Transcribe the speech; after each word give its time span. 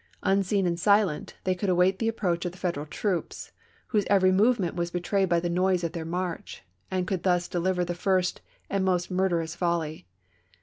Unseen 0.23 0.65
and 0.65 0.79
silent, 0.79 1.35
they 1.43 1.53
could 1.53 1.69
await 1.69 1.99
the 1.99 2.07
approach 2.07 2.43
of 2.43 2.51
the 2.51 2.57
Federal 2.57 2.87
troops, 2.87 3.51
whose 3.89 4.07
every 4.09 4.31
movement 4.31 4.73
was 4.75 4.89
betrayed 4.89 5.29
by 5.29 5.39
the 5.39 5.47
noise 5.47 5.83
of 5.83 5.91
their 5.91 6.05
march, 6.05 6.63
and 6.89 7.05
could 7.05 7.21
thus 7.21 7.47
deliver 7.47 7.85
the 7.85 7.93
first 7.93 8.41
and 8.67 8.83
most 8.83 9.11
murderous 9.11 9.55
volley. 9.55 10.07